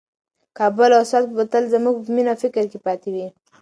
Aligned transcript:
کابل 0.57 0.91
او 0.97 1.03
سوات 1.11 1.27
به 1.35 1.43
تل 1.51 1.63
زموږ 1.73 1.95
په 2.03 2.09
مینه 2.15 2.31
او 2.35 2.41
فکر 2.43 2.63
کې 2.71 2.79
پاتې 2.85 3.09
وي. 3.15 3.27